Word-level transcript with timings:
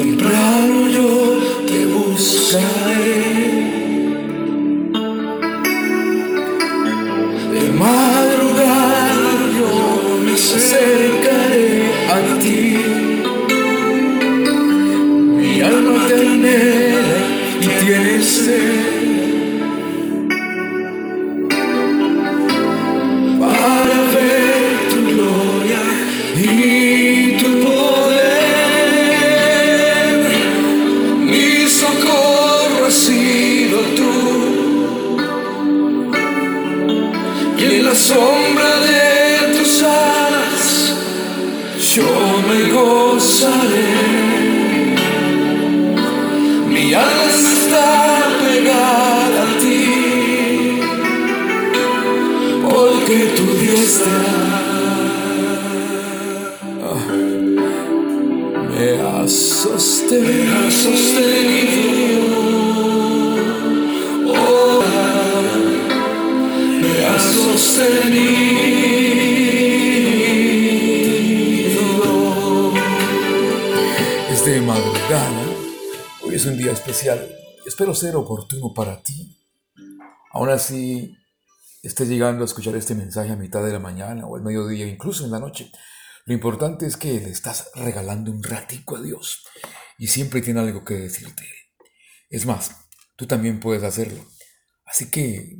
temprano 0.00 0.88
yo 0.88 1.10
te 1.68 1.84
buscaré. 1.86 3.20
De 7.52 7.64
madrugada 7.82 9.32
yo 9.58 9.70
me 10.24 10.32
acercaré 10.32 11.68
a 12.16 12.18
ti. 12.42 12.62
Mi 15.36 15.60
alma 15.60 16.06
te 16.08 16.14
anhela 16.14 17.18
y 17.60 17.68
tiene 17.84 18.22
sed. 18.22 18.89
Socorro 32.00 32.86
has 32.86 32.94
sido 32.94 33.78
tú. 33.96 34.12
Y 37.58 37.64
en 37.64 37.84
la 37.84 37.94
sombra 37.94 38.80
de 38.80 39.58
tus 39.58 39.82
alas 39.82 40.94
yo 41.94 42.02
me 42.48 42.70
gozaré. 42.72 43.90
Mi 46.68 46.94
alma 46.94 47.52
está 47.52 48.22
pegada 48.42 49.42
a 49.42 49.58
ti, 49.60 50.80
porque 52.62 53.16
tu 53.36 53.44
diestra 53.60 54.20
ah, 56.88 57.06
me 58.70 58.86
ha 59.02 59.28
sostenido. 59.28 60.54
Me 60.64 60.70
sostenido. 60.70 61.59
Es 74.30 74.44
de 74.44 74.60
madrugada. 74.60 75.42
Hoy 76.22 76.34
es 76.34 76.44
un 76.44 76.58
día 76.58 76.72
especial. 76.72 77.34
Espero 77.66 77.94
ser 77.94 78.16
oportuno 78.16 78.74
para 78.74 79.02
ti. 79.02 79.38
Aún 80.32 80.50
así, 80.50 81.16
estés 81.82 82.08
llegando 82.08 82.42
a 82.42 82.44
escuchar 82.44 82.76
este 82.76 82.94
mensaje 82.94 83.30
a 83.32 83.36
mitad 83.36 83.64
de 83.64 83.72
la 83.72 83.78
mañana 83.78 84.26
o 84.26 84.36
al 84.36 84.42
mediodía, 84.42 84.86
incluso 84.86 85.24
en 85.24 85.30
la 85.30 85.40
noche. 85.40 85.72
Lo 86.26 86.34
importante 86.34 86.86
es 86.86 86.96
que 86.96 87.20
le 87.20 87.30
estás 87.30 87.70
regalando 87.74 88.30
un 88.30 88.42
ratico 88.42 88.96
a 88.96 89.02
Dios 89.02 89.44
y 89.98 90.08
siempre 90.08 90.42
tiene 90.42 90.60
algo 90.60 90.84
que 90.84 90.94
decirte. 90.94 91.44
Es 92.28 92.44
más, 92.44 92.88
tú 93.16 93.26
también 93.26 93.60
puedes 93.60 93.82
hacerlo. 93.82 94.24
Así 94.84 95.10
que 95.10 95.56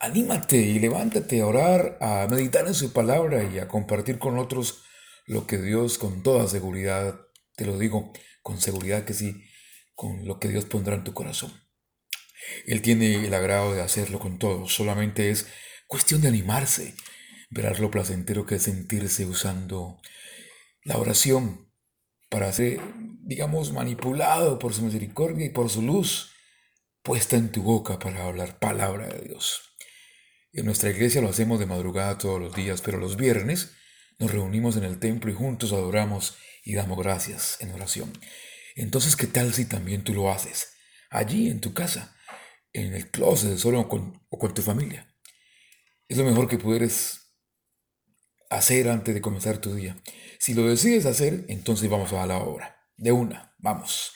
anímate 0.00 0.56
y 0.56 0.78
levántate 0.78 1.42
a 1.42 1.46
orar, 1.46 1.98
a 2.00 2.26
meditar 2.28 2.66
en 2.66 2.74
su 2.74 2.92
palabra 2.92 3.44
y 3.44 3.58
a 3.58 3.68
compartir 3.68 4.18
con 4.18 4.38
otros 4.38 4.82
lo 5.26 5.46
que 5.46 5.58
Dios 5.58 5.98
con 5.98 6.22
toda 6.22 6.48
seguridad, 6.48 7.20
te 7.54 7.66
lo 7.66 7.78
digo, 7.78 8.12
con 8.42 8.60
seguridad 8.60 9.04
que 9.04 9.12
sí, 9.14 9.44
con 9.94 10.26
lo 10.26 10.40
que 10.40 10.48
Dios 10.48 10.64
pondrá 10.64 10.94
en 10.96 11.04
tu 11.04 11.12
corazón. 11.12 11.52
Él 12.66 12.80
tiene 12.80 13.26
el 13.26 13.34
agrado 13.34 13.74
de 13.74 13.82
hacerlo 13.82 14.18
con 14.18 14.38
todos, 14.38 14.74
solamente 14.74 15.30
es 15.30 15.46
cuestión 15.86 16.22
de 16.22 16.28
animarse, 16.28 16.94
verás 17.50 17.78
lo 17.78 17.90
placentero 17.90 18.46
que 18.46 18.54
es 18.56 18.62
sentirse 18.62 19.26
usando 19.26 20.00
la 20.82 20.96
oración 20.96 21.70
para 22.30 22.50
ser, 22.52 22.80
digamos, 23.22 23.72
manipulado 23.72 24.58
por 24.58 24.72
su 24.72 24.82
misericordia 24.82 25.46
y 25.46 25.50
por 25.50 25.68
su 25.68 25.82
luz 25.82 26.32
puesta 27.02 27.36
en 27.36 27.52
tu 27.52 27.62
boca 27.62 27.98
para 27.98 28.24
hablar 28.24 28.58
palabra 28.58 29.06
de 29.08 29.28
Dios. 29.28 29.69
En 30.52 30.66
nuestra 30.66 30.90
iglesia 30.90 31.20
lo 31.20 31.28
hacemos 31.28 31.60
de 31.60 31.66
madrugada 31.66 32.18
todos 32.18 32.40
los 32.40 32.54
días, 32.54 32.82
pero 32.82 32.98
los 32.98 33.16
viernes 33.16 33.72
nos 34.18 34.32
reunimos 34.32 34.76
en 34.76 34.84
el 34.84 34.98
templo 34.98 35.30
y 35.30 35.34
juntos 35.34 35.72
adoramos 35.72 36.36
y 36.64 36.74
damos 36.74 36.98
gracias 36.98 37.56
en 37.60 37.70
oración. 37.70 38.12
Entonces, 38.74 39.14
¿qué 39.14 39.26
tal 39.26 39.54
si 39.54 39.64
también 39.64 40.02
tú 40.02 40.12
lo 40.12 40.30
haces? 40.32 40.72
Allí 41.08 41.48
en 41.48 41.60
tu 41.60 41.72
casa, 41.72 42.16
en 42.72 42.94
el 42.94 43.10
closet, 43.10 43.58
solo 43.58 43.88
con, 43.88 44.26
o 44.28 44.38
con 44.38 44.52
tu 44.52 44.62
familia. 44.62 45.06
Es 46.08 46.18
lo 46.18 46.24
mejor 46.24 46.48
que 46.48 46.58
puedes 46.58 47.32
hacer 48.50 48.88
antes 48.88 49.14
de 49.14 49.20
comenzar 49.20 49.58
tu 49.58 49.74
día. 49.74 49.96
Si 50.40 50.54
lo 50.54 50.66
decides 50.66 51.06
hacer, 51.06 51.44
entonces 51.48 51.88
vamos 51.88 52.12
a 52.12 52.26
la 52.26 52.38
obra. 52.38 52.76
De 52.96 53.12
una, 53.12 53.54
vamos. 53.58 54.12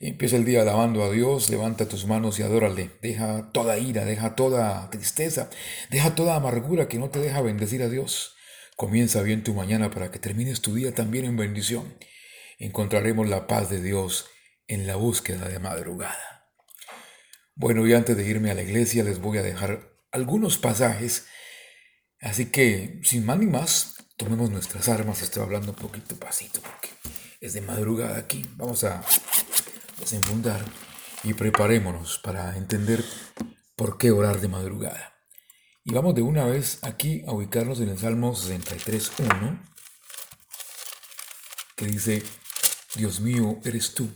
Empieza 0.00 0.36
el 0.36 0.44
día 0.44 0.62
alabando 0.62 1.04
a 1.04 1.10
Dios, 1.10 1.50
levanta 1.50 1.88
tus 1.88 2.06
manos 2.06 2.38
y 2.38 2.42
adórale. 2.42 2.90
Deja 3.00 3.50
toda 3.52 3.78
ira, 3.78 4.04
deja 4.04 4.34
toda 4.34 4.90
tristeza, 4.90 5.50
deja 5.90 6.14
toda 6.14 6.34
amargura 6.34 6.88
que 6.88 6.98
no 6.98 7.10
te 7.10 7.20
deja 7.20 7.40
bendecir 7.40 7.82
a 7.82 7.88
Dios. 7.88 8.34
Comienza 8.76 9.22
bien 9.22 9.44
tu 9.44 9.54
mañana 9.54 9.90
para 9.90 10.10
que 10.10 10.18
termines 10.18 10.60
tu 10.60 10.74
día 10.74 10.92
también 10.94 11.24
en 11.24 11.36
bendición. 11.36 11.96
Encontraremos 12.58 13.28
la 13.28 13.46
paz 13.46 13.70
de 13.70 13.80
Dios 13.80 14.26
en 14.66 14.86
la 14.86 14.96
búsqueda 14.96 15.48
de 15.48 15.58
madrugada. 15.58 16.48
Bueno, 17.54 17.86
y 17.86 17.94
antes 17.94 18.16
de 18.16 18.26
irme 18.26 18.50
a 18.50 18.54
la 18.54 18.62
iglesia 18.62 19.04
les 19.04 19.20
voy 19.20 19.38
a 19.38 19.42
dejar 19.42 19.92
algunos 20.10 20.58
pasajes. 20.58 21.26
Así 22.20 22.46
que, 22.46 23.00
sin 23.04 23.24
más 23.24 23.38
ni 23.38 23.46
más, 23.46 23.94
tomemos 24.16 24.50
nuestras 24.50 24.88
armas. 24.88 25.22
Estoy 25.22 25.44
hablando 25.44 25.70
un 25.70 25.76
poquito 25.76 26.16
pasito 26.16 26.60
porque 26.60 26.88
es 27.40 27.52
de 27.52 27.60
madrugada 27.60 28.18
aquí. 28.18 28.44
Vamos 28.56 28.82
a 28.82 29.04
desenfundar 30.04 30.62
y 31.22 31.32
preparémonos 31.32 32.18
para 32.18 32.56
entender 32.56 33.02
por 33.74 33.96
qué 33.96 34.10
orar 34.10 34.40
de 34.40 34.48
madrugada. 34.48 35.14
Y 35.82 35.92
vamos 35.92 36.14
de 36.14 36.22
una 36.22 36.44
vez 36.44 36.78
aquí 36.82 37.22
a 37.26 37.32
ubicarnos 37.32 37.80
en 37.80 37.88
el 37.88 37.98
Salmo 37.98 38.34
63.1, 38.34 39.62
que 41.76 41.86
dice, 41.86 42.22
Dios 42.94 43.20
mío, 43.20 43.58
eres 43.64 43.94
tú, 43.94 44.10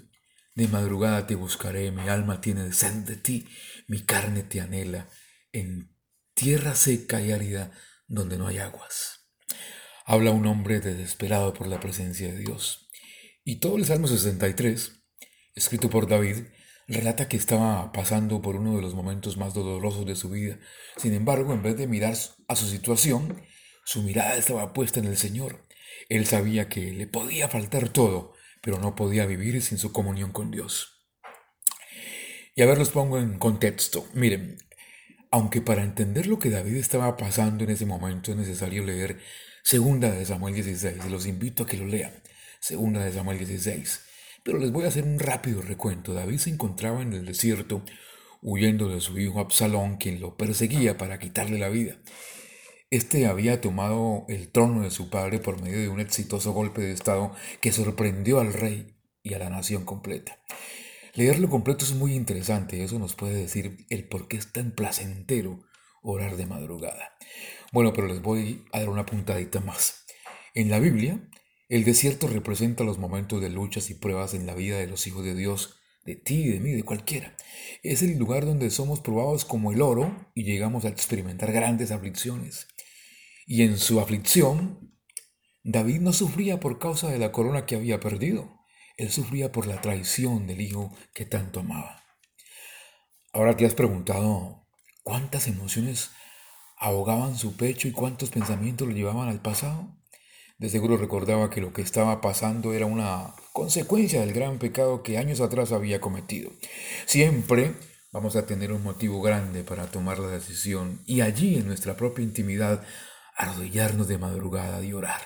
de 0.54 0.68
madrugada 0.68 1.26
te 1.26 1.34
buscaré, 1.34 1.90
mi 1.90 2.08
alma 2.08 2.40
tiene 2.40 2.72
sed 2.72 3.04
de 3.04 3.16
ti, 3.16 3.48
mi 3.86 4.02
carne 4.02 4.42
te 4.42 4.60
anhela, 4.60 5.08
en 5.52 5.96
tierra 6.34 6.74
seca 6.74 7.20
y 7.20 7.32
árida 7.32 7.72
donde 8.06 8.36
no 8.36 8.46
hay 8.46 8.58
aguas. 8.58 9.26
Habla 10.04 10.30
un 10.30 10.46
hombre 10.46 10.80
desesperado 10.80 11.52
por 11.54 11.66
la 11.66 11.80
presencia 11.80 12.28
de 12.28 12.38
Dios. 12.38 12.88
Y 13.44 13.56
todo 13.56 13.76
el 13.76 13.86
Salmo 13.86 14.08
63, 14.08 14.97
escrito 15.58 15.90
por 15.90 16.08
David, 16.08 16.44
relata 16.86 17.28
que 17.28 17.36
estaba 17.36 17.92
pasando 17.92 18.40
por 18.40 18.56
uno 18.56 18.76
de 18.76 18.82
los 18.82 18.94
momentos 18.94 19.36
más 19.36 19.54
dolorosos 19.54 20.06
de 20.06 20.16
su 20.16 20.30
vida. 20.30 20.58
Sin 20.96 21.12
embargo, 21.12 21.52
en 21.52 21.62
vez 21.62 21.76
de 21.76 21.86
mirar 21.86 22.16
a 22.48 22.56
su 22.56 22.66
situación, 22.66 23.42
su 23.84 24.02
mirada 24.02 24.36
estaba 24.36 24.72
puesta 24.72 25.00
en 25.00 25.06
el 25.06 25.16
Señor. 25.16 25.66
Él 26.08 26.26
sabía 26.26 26.68
que 26.68 26.92
le 26.92 27.06
podía 27.06 27.48
faltar 27.48 27.90
todo, 27.90 28.32
pero 28.62 28.78
no 28.78 28.94
podía 28.94 29.26
vivir 29.26 29.60
sin 29.62 29.78
su 29.78 29.92
comunión 29.92 30.32
con 30.32 30.50
Dios. 30.50 31.04
Y 32.54 32.62
a 32.62 32.66
ver, 32.66 32.78
los 32.78 32.90
pongo 32.90 33.18
en 33.18 33.38
contexto. 33.38 34.06
Miren, 34.14 34.58
aunque 35.30 35.60
para 35.60 35.82
entender 35.82 36.26
lo 36.26 36.38
que 36.38 36.50
David 36.50 36.76
estaba 36.76 37.16
pasando 37.16 37.64
en 37.64 37.70
ese 37.70 37.84
momento 37.84 38.30
es 38.30 38.38
necesario 38.38 38.84
leer 38.84 39.20
Segunda 39.62 40.10
de 40.10 40.24
Samuel 40.24 40.54
16, 40.54 41.04
los 41.10 41.26
invito 41.26 41.64
a 41.64 41.66
que 41.66 41.76
lo 41.76 41.84
lean. 41.84 42.22
Segunda 42.60 43.04
de 43.04 43.12
Samuel 43.12 43.38
16. 43.38 44.07
Pero 44.48 44.60
les 44.60 44.72
voy 44.72 44.86
a 44.86 44.88
hacer 44.88 45.04
un 45.04 45.18
rápido 45.18 45.60
recuento. 45.60 46.14
David 46.14 46.38
se 46.38 46.48
encontraba 46.48 47.02
en 47.02 47.12
el 47.12 47.26
desierto 47.26 47.82
huyendo 48.40 48.88
de 48.88 49.02
su 49.02 49.18
hijo 49.18 49.40
Absalón, 49.40 49.98
quien 49.98 50.22
lo 50.22 50.38
perseguía 50.38 50.96
para 50.96 51.18
quitarle 51.18 51.58
la 51.58 51.68
vida. 51.68 51.98
Este 52.88 53.26
había 53.26 53.60
tomado 53.60 54.24
el 54.26 54.48
trono 54.48 54.84
de 54.84 54.90
su 54.90 55.10
padre 55.10 55.38
por 55.38 55.60
medio 55.60 55.78
de 55.78 55.90
un 55.90 56.00
exitoso 56.00 56.52
golpe 56.52 56.80
de 56.80 56.92
estado 56.92 57.34
que 57.60 57.72
sorprendió 57.72 58.40
al 58.40 58.54
rey 58.54 58.96
y 59.22 59.34
a 59.34 59.38
la 59.38 59.50
nación 59.50 59.84
completa. 59.84 60.38
Leerlo 61.12 61.50
completo 61.50 61.84
es 61.84 61.92
muy 61.92 62.14
interesante, 62.14 62.82
eso 62.82 62.98
nos 62.98 63.14
puede 63.14 63.34
decir 63.34 63.84
el 63.90 64.08
por 64.08 64.28
qué 64.28 64.38
es 64.38 64.50
tan 64.50 64.70
placentero 64.70 65.62
orar 66.00 66.38
de 66.38 66.46
madrugada. 66.46 67.18
Bueno, 67.70 67.92
pero 67.92 68.06
les 68.08 68.22
voy 68.22 68.64
a 68.72 68.78
dar 68.78 68.88
una 68.88 69.04
puntadita 69.04 69.60
más. 69.60 70.06
En 70.54 70.70
la 70.70 70.78
Biblia, 70.78 71.20
el 71.68 71.84
desierto 71.84 72.28
representa 72.28 72.84
los 72.84 72.98
momentos 72.98 73.40
de 73.40 73.50
luchas 73.50 73.90
y 73.90 73.94
pruebas 73.94 74.34
en 74.34 74.46
la 74.46 74.54
vida 74.54 74.78
de 74.78 74.86
los 74.86 75.06
hijos 75.06 75.24
de 75.24 75.34
Dios, 75.34 75.78
de 76.04 76.16
ti, 76.16 76.48
de 76.48 76.60
mí, 76.60 76.72
de 76.72 76.82
cualquiera. 76.82 77.36
Es 77.82 78.02
el 78.02 78.16
lugar 78.16 78.46
donde 78.46 78.70
somos 78.70 79.00
probados 79.00 79.44
como 79.44 79.72
el 79.72 79.82
oro 79.82 80.30
y 80.34 80.44
llegamos 80.44 80.84
a 80.84 80.88
experimentar 80.88 81.52
grandes 81.52 81.90
aflicciones. 81.90 82.68
Y 83.46 83.62
en 83.62 83.78
su 83.78 84.00
aflicción, 84.00 84.94
David 85.62 86.00
no 86.00 86.14
sufría 86.14 86.60
por 86.60 86.78
causa 86.78 87.10
de 87.10 87.18
la 87.18 87.32
corona 87.32 87.66
que 87.66 87.76
había 87.76 88.00
perdido. 88.00 88.58
Él 88.96 89.10
sufría 89.10 89.52
por 89.52 89.66
la 89.66 89.80
traición 89.82 90.46
del 90.46 90.62
hijo 90.62 90.96
que 91.12 91.26
tanto 91.26 91.60
amaba. 91.60 92.02
Ahora 93.34 93.56
te 93.56 93.66
has 93.66 93.74
preguntado 93.74 94.66
cuántas 95.02 95.46
emociones 95.46 96.10
ahogaban 96.78 97.36
su 97.36 97.56
pecho 97.56 97.86
y 97.86 97.92
cuántos 97.92 98.30
pensamientos 98.30 98.88
lo 98.88 98.94
llevaban 98.94 99.28
al 99.28 99.42
pasado. 99.42 99.97
De 100.58 100.68
seguro 100.68 100.96
recordaba 100.96 101.50
que 101.50 101.60
lo 101.60 101.72
que 101.72 101.82
estaba 101.82 102.20
pasando 102.20 102.74
era 102.74 102.84
una 102.84 103.32
consecuencia 103.52 104.20
del 104.20 104.32
gran 104.32 104.58
pecado 104.58 105.04
que 105.04 105.16
años 105.16 105.40
atrás 105.40 105.70
había 105.70 106.00
cometido. 106.00 106.50
Siempre 107.06 107.74
vamos 108.10 108.34
a 108.34 108.44
tener 108.44 108.72
un 108.72 108.82
motivo 108.82 109.22
grande 109.22 109.62
para 109.62 109.86
tomar 109.86 110.18
la 110.18 110.28
decisión 110.28 111.00
y 111.06 111.20
allí 111.20 111.56
en 111.56 111.68
nuestra 111.68 111.96
propia 111.96 112.24
intimidad 112.24 112.82
arrodillarnos 113.36 114.08
de 114.08 114.18
madrugada 114.18 114.82
y 114.82 114.92
orar. 114.92 115.22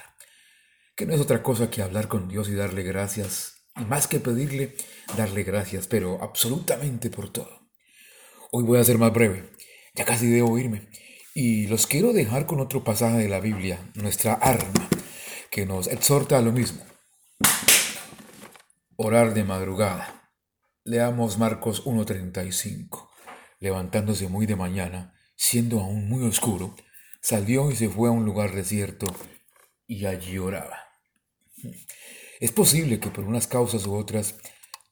Que 0.96 1.06
no 1.06 1.14
es 1.14 1.20
otra 1.20 1.43
cosa 1.43 1.70
que 1.70 1.81
hablar 1.81 2.08
con 2.08 2.29
Dios 2.29 2.50
y 2.50 2.55
darle 2.55 2.82
gracias, 2.82 3.55
y 3.81 3.87
más 3.87 4.06
que 4.06 4.20
pedirle, 4.20 4.76
darle 5.17 5.44
gracias, 5.44 5.87
pero 5.87 6.23
absolutamente 6.23 7.08
por 7.08 7.32
todo. 7.32 7.70
Hoy 8.50 8.64
voy 8.64 8.79
a 8.79 8.84
ser 8.84 8.99
más 8.99 9.14
breve, 9.14 9.50
ya 9.94 10.05
casi 10.05 10.26
debo 10.26 10.58
irme, 10.58 10.90
y 11.34 11.69
los 11.69 11.87
quiero 11.87 12.12
dejar 12.12 12.44
con 12.44 12.61
otro 12.61 12.84
pasaje 12.84 13.17
de 13.17 13.31
la 13.31 13.40
Biblia, 13.40 13.90
nuestra 13.94 14.34
arma, 14.34 14.81
que 15.53 15.67
nos 15.67 15.87
exhorta 15.87 16.39
a 16.39 16.41
lo 16.41 16.51
mismo. 16.51 16.83
Orar 18.97 19.35
de 19.35 19.45
madrugada. 19.45 20.33
Leamos 20.83 21.37
Marcos 21.37 21.85
1.35. 21.85 23.11
Levantándose 23.61 24.29
muy 24.29 24.47
de 24.47 24.57
mañana, 24.57 25.15
siendo 25.37 25.81
aún 25.81 26.09
muy 26.09 26.25
oscuro, 26.25 26.75
salió 27.21 27.71
y 27.71 27.77
se 27.77 27.91
fue 27.91 28.09
a 28.09 28.13
un 28.13 28.25
lugar 28.25 28.55
desierto 28.55 29.07
y 29.87 30.07
allí 30.07 30.39
oraba. 30.39 30.79
Es 32.41 32.51
posible 32.51 32.99
que 32.99 33.11
por 33.11 33.25
unas 33.25 33.47
causas 33.47 33.87
u 33.87 33.95
otras 33.95 34.37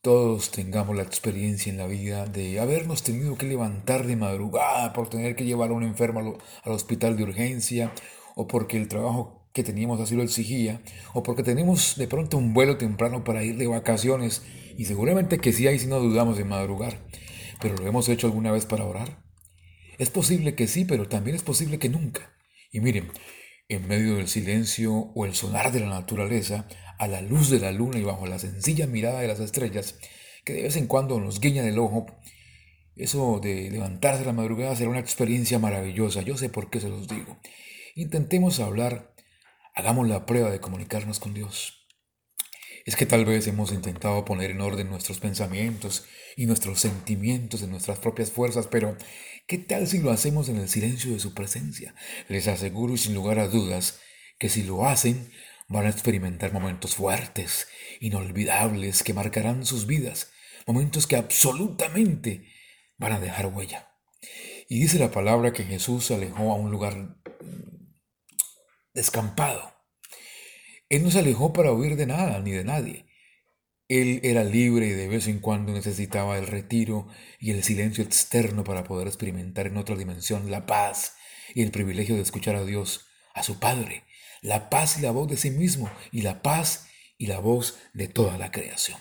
todos 0.02 0.50
tengamos 0.50 0.94
la 0.94 1.04
experiencia 1.04 1.72
en 1.72 1.78
la 1.78 1.86
vida 1.86 2.26
de 2.26 2.60
habernos 2.60 3.02
tenido 3.02 3.38
que 3.38 3.46
levantar 3.46 4.06
de 4.06 4.16
madrugada 4.16 4.92
por 4.92 5.08
tener 5.08 5.36
que 5.36 5.46
llevar 5.46 5.70
a 5.70 5.74
un 5.74 5.84
enfermo 5.84 6.38
al 6.64 6.72
hospital 6.72 7.16
de 7.16 7.22
urgencia 7.22 7.94
o 8.36 8.46
porque 8.46 8.76
el 8.76 8.88
trabajo 8.88 9.39
que 9.52 9.64
teníamos 9.64 10.00
así 10.00 10.14
lo 10.14 10.22
exigía 10.22 10.80
o 11.12 11.22
porque 11.22 11.42
tenemos 11.42 11.96
de 11.96 12.06
pronto 12.06 12.38
un 12.38 12.54
vuelo 12.54 12.76
temprano 12.76 13.24
para 13.24 13.42
ir 13.42 13.56
de 13.56 13.66
vacaciones 13.66 14.42
y 14.76 14.84
seguramente 14.84 15.38
que 15.38 15.52
sí, 15.52 15.66
ahí 15.66 15.78
sí 15.78 15.86
no 15.86 15.98
dudamos 15.98 16.36
de 16.38 16.44
madrugar. 16.44 16.98
Pero 17.60 17.76
¿lo 17.76 17.86
hemos 17.86 18.08
hecho 18.08 18.26
alguna 18.26 18.52
vez 18.52 18.64
para 18.64 18.84
orar? 18.84 19.22
Es 19.98 20.10
posible 20.10 20.54
que 20.54 20.66
sí, 20.66 20.84
pero 20.84 21.08
también 21.08 21.36
es 21.36 21.42
posible 21.42 21.78
que 21.78 21.90
nunca. 21.90 22.32
Y 22.72 22.80
miren, 22.80 23.08
en 23.68 23.86
medio 23.86 24.16
del 24.16 24.28
silencio 24.28 24.92
o 24.92 25.26
el 25.26 25.34
sonar 25.34 25.72
de 25.72 25.80
la 25.80 25.88
naturaleza, 25.88 26.66
a 26.98 27.06
la 27.06 27.20
luz 27.20 27.50
de 27.50 27.60
la 27.60 27.72
luna 27.72 27.98
y 27.98 28.02
bajo 28.02 28.26
la 28.26 28.38
sencilla 28.38 28.86
mirada 28.86 29.20
de 29.20 29.28
las 29.28 29.40
estrellas, 29.40 29.98
que 30.44 30.52
de 30.52 30.62
vez 30.62 30.76
en 30.76 30.86
cuando 30.86 31.20
nos 31.20 31.40
guiñan 31.40 31.66
el 31.66 31.78
ojo, 31.78 32.06
eso 32.96 33.40
de 33.42 33.70
levantarse 33.70 34.22
a 34.22 34.26
la 34.26 34.32
madrugada 34.32 34.76
será 34.76 34.90
una 34.90 34.98
experiencia 35.00 35.58
maravillosa. 35.58 36.22
Yo 36.22 36.36
sé 36.36 36.48
por 36.48 36.70
qué 36.70 36.80
se 36.80 36.88
los 36.88 37.08
digo. 37.08 37.38
Intentemos 37.94 38.60
hablar, 38.60 39.09
hagamos 39.80 40.06
la 40.06 40.26
prueba 40.26 40.50
de 40.50 40.60
comunicarnos 40.60 41.18
con 41.18 41.32
Dios. 41.32 41.88
Es 42.84 42.96
que 42.96 43.06
tal 43.06 43.24
vez 43.24 43.46
hemos 43.46 43.72
intentado 43.72 44.24
poner 44.24 44.50
en 44.50 44.60
orden 44.60 44.90
nuestros 44.90 45.20
pensamientos 45.20 46.04
y 46.36 46.46
nuestros 46.46 46.80
sentimientos 46.80 47.62
en 47.62 47.70
nuestras 47.70 47.98
propias 47.98 48.30
fuerzas, 48.30 48.68
pero 48.70 48.96
¿qué 49.46 49.58
tal 49.58 49.86
si 49.86 49.98
lo 49.98 50.10
hacemos 50.10 50.48
en 50.48 50.58
el 50.58 50.68
silencio 50.68 51.12
de 51.12 51.18
su 51.18 51.34
presencia? 51.34 51.94
Les 52.28 52.46
aseguro 52.46 52.94
y 52.94 52.98
sin 52.98 53.14
lugar 53.14 53.38
a 53.38 53.48
dudas 53.48 54.00
que 54.38 54.48
si 54.48 54.62
lo 54.62 54.86
hacen 54.86 55.30
van 55.68 55.86
a 55.86 55.90
experimentar 55.90 56.52
momentos 56.52 56.94
fuertes, 56.94 57.68
inolvidables, 58.00 59.02
que 59.02 59.14
marcarán 59.14 59.64
sus 59.64 59.86
vidas, 59.86 60.30
momentos 60.66 61.06
que 61.06 61.16
absolutamente 61.16 62.48
van 62.98 63.12
a 63.12 63.20
dejar 63.20 63.46
huella. 63.46 63.88
Y 64.68 64.80
dice 64.80 64.98
la 64.98 65.10
palabra 65.10 65.52
que 65.52 65.64
Jesús 65.64 66.06
se 66.06 66.14
alejó 66.14 66.52
a 66.52 66.56
un 66.56 66.70
lugar 66.70 67.16
descampado 68.94 69.80
él 70.90 71.04
no 71.04 71.10
se 71.12 71.20
alejó 71.20 71.52
para 71.52 71.72
huir 71.72 71.96
de 71.96 72.06
nada 72.06 72.40
ni 72.40 72.50
de 72.50 72.64
nadie. 72.64 73.06
Él 73.88 74.20
era 74.24 74.44
libre 74.44 74.88
y 74.88 74.90
de 74.90 75.08
vez 75.08 75.28
en 75.28 75.38
cuando 75.38 75.72
necesitaba 75.72 76.36
el 76.36 76.48
retiro 76.48 77.06
y 77.38 77.52
el 77.52 77.62
silencio 77.62 78.04
externo 78.04 78.64
para 78.64 78.84
poder 78.84 79.06
experimentar 79.06 79.68
en 79.68 79.76
otra 79.76 79.96
dimensión 79.96 80.50
la 80.50 80.66
paz 80.66 81.14
y 81.54 81.62
el 81.62 81.70
privilegio 81.70 82.16
de 82.16 82.22
escuchar 82.22 82.56
a 82.56 82.64
Dios, 82.64 83.06
a 83.34 83.44
su 83.44 83.60
Padre, 83.60 84.04
la 84.42 84.68
paz 84.68 84.98
y 84.98 85.02
la 85.02 85.12
voz 85.12 85.28
de 85.28 85.36
sí 85.36 85.50
mismo 85.50 85.90
y 86.10 86.22
la 86.22 86.42
paz 86.42 86.88
y 87.18 87.26
la 87.26 87.38
voz 87.38 87.78
de 87.94 88.08
toda 88.08 88.36
la 88.36 88.50
creación. 88.50 88.98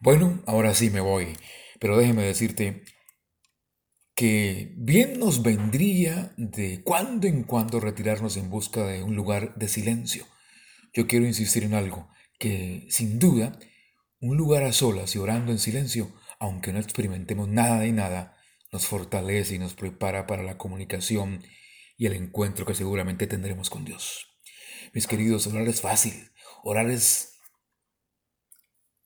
Bueno, 0.00 0.42
ahora 0.46 0.74
sí 0.74 0.88
me 0.88 1.00
voy, 1.00 1.36
pero 1.80 1.98
déjeme 1.98 2.22
decirte 2.22 2.82
que 4.18 4.74
bien 4.76 5.20
nos 5.20 5.44
vendría 5.44 6.34
de 6.36 6.82
cuando 6.82 7.28
en 7.28 7.44
cuando 7.44 7.78
retirarnos 7.78 8.36
en 8.36 8.50
busca 8.50 8.84
de 8.84 9.04
un 9.04 9.14
lugar 9.14 9.54
de 9.54 9.68
silencio 9.68 10.26
yo 10.92 11.06
quiero 11.06 11.26
insistir 11.26 11.62
en 11.62 11.74
algo, 11.74 12.08
que 12.40 12.88
sin 12.90 13.20
duda, 13.20 13.56
un 14.20 14.36
lugar 14.36 14.64
a 14.64 14.72
solas 14.72 15.14
y 15.14 15.18
orando 15.18 15.52
en 15.52 15.60
silencio, 15.60 16.12
aunque 16.40 16.72
no 16.72 16.80
experimentemos 16.80 17.46
nada 17.46 17.78
de 17.78 17.92
nada, 17.92 18.36
nos 18.72 18.86
fortalece 18.86 19.54
y 19.54 19.58
nos 19.60 19.74
prepara 19.74 20.26
para 20.26 20.42
la 20.42 20.58
comunicación 20.58 21.44
y 21.96 22.06
el 22.06 22.14
encuentro 22.14 22.66
que 22.66 22.74
seguramente 22.74 23.28
tendremos 23.28 23.70
con 23.70 23.84
Dios. 23.84 24.26
Mis 24.92 25.06
queridos, 25.06 25.46
orar 25.46 25.68
es 25.68 25.80
fácil, 25.80 26.32
orar 26.64 26.90
es 26.90 27.38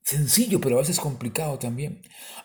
sencillo, 0.03 0.59
pero 0.59 0.77
a 0.77 0.81
veces 0.81 0.99
complicado 0.99 1.59
también. 1.59 2.01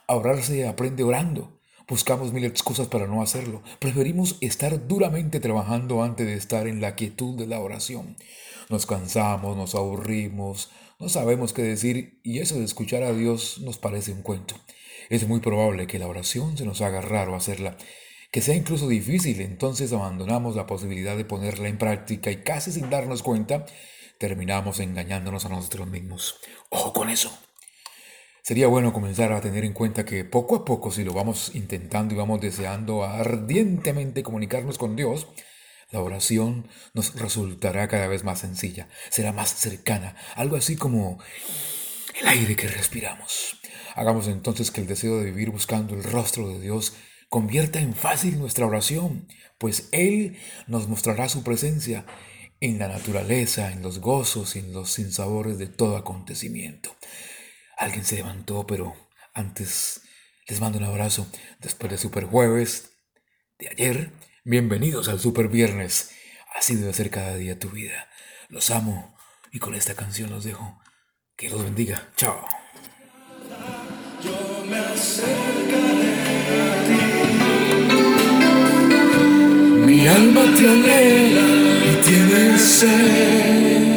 A 0.06 0.14
orar 0.14 0.42
se 0.42 0.68
aprende 0.68 1.04
orando. 1.04 1.57
Buscamos 1.88 2.34
mil 2.34 2.44
excusas 2.44 2.86
para 2.88 3.06
no 3.06 3.22
hacerlo. 3.22 3.62
Preferimos 3.78 4.36
estar 4.42 4.86
duramente 4.86 5.40
trabajando 5.40 6.02
antes 6.02 6.26
de 6.26 6.34
estar 6.34 6.66
en 6.66 6.82
la 6.82 6.94
quietud 6.94 7.38
de 7.38 7.46
la 7.46 7.60
oración. 7.60 8.16
Nos 8.68 8.84
cansamos, 8.84 9.56
nos 9.56 9.74
aburrimos, 9.74 10.70
no 10.98 11.08
sabemos 11.08 11.54
qué 11.54 11.62
decir 11.62 12.20
y 12.22 12.40
eso 12.40 12.56
de 12.56 12.64
escuchar 12.64 13.04
a 13.04 13.14
Dios 13.14 13.60
nos 13.60 13.78
parece 13.78 14.12
un 14.12 14.20
cuento. 14.20 14.54
Es 15.08 15.26
muy 15.26 15.40
probable 15.40 15.86
que 15.86 15.98
la 15.98 16.08
oración 16.08 16.58
se 16.58 16.66
nos 16.66 16.82
haga 16.82 17.00
raro 17.00 17.34
hacerla, 17.34 17.78
que 18.30 18.42
sea 18.42 18.54
incluso 18.54 18.86
difícil, 18.86 19.40
entonces 19.40 19.90
abandonamos 19.94 20.56
la 20.56 20.66
posibilidad 20.66 21.16
de 21.16 21.24
ponerla 21.24 21.68
en 21.68 21.78
práctica 21.78 22.30
y 22.30 22.42
casi 22.42 22.70
sin 22.70 22.90
darnos 22.90 23.22
cuenta 23.22 23.64
terminamos 24.18 24.78
engañándonos 24.80 25.46
a 25.46 25.48
nosotros 25.48 25.88
mismos. 25.88 26.38
Ojo 26.68 26.92
con 26.92 27.08
eso. 27.08 27.47
Sería 28.48 28.66
bueno 28.66 28.94
comenzar 28.94 29.30
a 29.34 29.42
tener 29.42 29.66
en 29.66 29.74
cuenta 29.74 30.06
que 30.06 30.24
poco 30.24 30.56
a 30.56 30.64
poco, 30.64 30.90
si 30.90 31.04
lo 31.04 31.12
vamos 31.12 31.50
intentando 31.54 32.14
y 32.14 32.16
vamos 32.16 32.40
deseando 32.40 33.04
ardientemente 33.04 34.22
comunicarnos 34.22 34.78
con 34.78 34.96
Dios, 34.96 35.28
la 35.90 36.00
oración 36.00 36.66
nos 36.94 37.14
resultará 37.20 37.88
cada 37.88 38.06
vez 38.06 38.24
más 38.24 38.38
sencilla, 38.38 38.88
será 39.10 39.34
más 39.34 39.50
cercana, 39.50 40.16
algo 40.34 40.56
así 40.56 40.76
como 40.76 41.18
el 42.18 42.26
aire 42.26 42.56
que 42.56 42.68
respiramos. 42.68 43.60
Hagamos 43.94 44.28
entonces 44.28 44.70
que 44.70 44.80
el 44.80 44.86
deseo 44.86 45.18
de 45.18 45.26
vivir 45.26 45.50
buscando 45.50 45.94
el 45.94 46.02
rostro 46.02 46.48
de 46.48 46.58
Dios 46.58 46.94
convierta 47.28 47.80
en 47.80 47.92
fácil 47.92 48.38
nuestra 48.38 48.64
oración, 48.64 49.28
pues 49.58 49.90
Él 49.92 50.38
nos 50.66 50.88
mostrará 50.88 51.28
su 51.28 51.44
presencia 51.44 52.06
en 52.60 52.78
la 52.78 52.88
naturaleza, 52.88 53.72
en 53.72 53.82
los 53.82 53.98
gozos 53.98 54.56
y 54.56 54.60
en 54.60 54.72
los 54.72 54.90
sinsabores 54.90 55.58
de 55.58 55.66
todo 55.66 55.98
acontecimiento. 55.98 56.96
Alguien 57.78 58.04
se 58.04 58.16
levantó, 58.16 58.66
pero 58.66 58.96
antes 59.34 60.00
les 60.48 60.60
mando 60.60 60.78
un 60.78 60.84
abrazo 60.84 61.28
después 61.60 61.92
de 61.92 61.96
Super 61.96 62.24
Jueves 62.24 62.90
de 63.60 63.68
ayer. 63.68 64.10
Bienvenidos 64.42 65.08
al 65.08 65.20
Super 65.20 65.46
Viernes. 65.46 66.10
Así 66.56 66.74
debe 66.74 66.92
ser 66.92 67.08
cada 67.08 67.36
día 67.36 67.60
tu 67.60 67.70
vida. 67.70 68.08
Los 68.48 68.72
amo 68.72 69.16
y 69.52 69.60
con 69.60 69.76
esta 69.76 69.94
canción 69.94 70.28
los 70.28 70.42
dejo. 70.42 70.80
Que 71.36 71.50
los 71.50 71.62
bendiga. 71.62 72.08
Chao. 72.16 72.44
Yo 74.24 74.64
me 74.68 74.78
acercaré. 74.78 76.16
Mi 79.86 80.08
alma 80.08 80.42
te 80.56 80.68
anhela 80.68 82.54
y 82.54 82.58
sed. 82.58 83.87